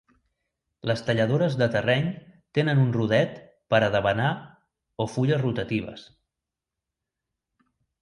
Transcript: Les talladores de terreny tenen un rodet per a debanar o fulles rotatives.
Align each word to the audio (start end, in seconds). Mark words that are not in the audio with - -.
Les 0.91 1.03
talladores 1.09 1.57
de 1.59 1.67
terreny 1.75 2.07
tenen 2.59 2.81
un 2.85 2.89
rodet 2.97 3.37
per 3.75 3.83
a 3.83 3.93
debanar 3.99 4.33
o 5.07 5.11
fulles 5.15 5.45
rotatives. 5.47 6.11